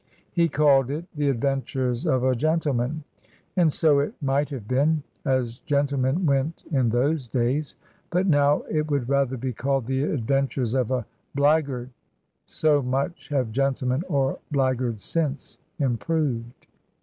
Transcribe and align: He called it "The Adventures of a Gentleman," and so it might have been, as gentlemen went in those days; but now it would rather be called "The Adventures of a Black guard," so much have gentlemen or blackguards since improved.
He 0.33 0.49
called 0.49 0.89
it 0.89 1.05
"The 1.15 1.29
Adventures 1.29 2.07
of 2.07 2.23
a 2.23 2.35
Gentleman," 2.35 3.03
and 3.55 3.71
so 3.71 3.99
it 3.99 4.15
might 4.19 4.49
have 4.49 4.67
been, 4.67 5.03
as 5.25 5.59
gentlemen 5.59 6.25
went 6.25 6.63
in 6.71 6.89
those 6.89 7.27
days; 7.27 7.75
but 8.09 8.25
now 8.25 8.63
it 8.63 8.89
would 8.89 9.07
rather 9.09 9.37
be 9.37 9.53
called 9.53 9.85
"The 9.85 10.01
Adventures 10.01 10.73
of 10.73 10.89
a 10.89 11.05
Black 11.35 11.65
guard," 11.67 11.91
so 12.47 12.81
much 12.81 13.27
have 13.27 13.51
gentlemen 13.51 14.01
or 14.09 14.39
blackguards 14.49 15.05
since 15.05 15.59
improved. 15.77 16.65